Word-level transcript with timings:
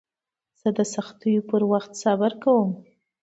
زه 0.61 0.69
د 0.77 0.79
سختیو 0.93 1.45
پر 1.49 1.61
وخت 1.71 1.91
صبر 2.03 2.31
کوم. 2.43 2.69